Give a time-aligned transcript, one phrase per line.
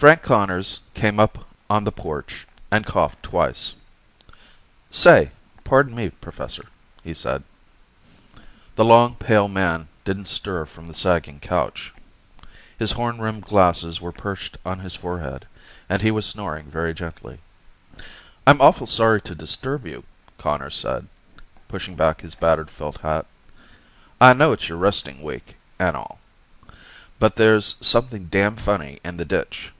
[0.00, 3.74] Frank Conners came up on the porch and coughed twice.
[4.92, 5.32] "Say,
[5.64, 6.66] pardon me, Professor,"
[7.02, 7.42] he said.
[8.76, 11.92] The long, pale man didn't stir from the sagging couch.
[12.78, 15.48] His horn rimmed glasses were perched on his forehead,
[15.88, 17.38] and he was snoring very gently.
[18.46, 20.04] "I'm awful sorry to disturb you,"
[20.38, 21.08] Conners said,
[21.66, 23.26] pushing back his battered felt hat.
[24.20, 26.20] "I know it's your restin' week and all,
[27.18, 29.72] but there's something damned funny in the ditch."